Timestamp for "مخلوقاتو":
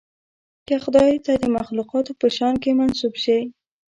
1.57-2.11